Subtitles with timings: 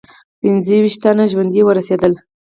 [0.39, 2.13] پنځه ویشت تنه ژوندي ورسېدل.